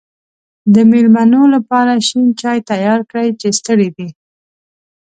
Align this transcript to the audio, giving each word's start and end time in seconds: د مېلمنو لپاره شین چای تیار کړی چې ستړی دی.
د 0.73 0.75
مېلمنو 0.91 1.41
لپاره 1.55 1.93
شین 2.07 2.27
چای 2.41 2.59
تیار 2.69 2.99
کړی 3.11 3.29
چې 3.41 3.47
ستړی 3.59 3.89
دی. 3.97 4.09